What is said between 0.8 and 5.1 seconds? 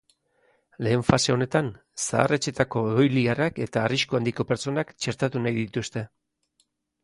Lehen fase honetan, zahar-etxeetako egoiliarrak eta arrisku handiko pertsonak